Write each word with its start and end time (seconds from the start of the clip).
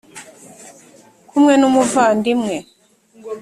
kumwe 1.29 1.53
n’ 1.57 1.63
umuvandimwe. 1.69 2.57